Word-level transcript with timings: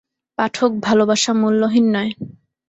পাঠক, 0.37 0.71
ভালবাসা 0.85 1.31
মূল্যহীন 1.33 1.85
নয়। 1.95 2.11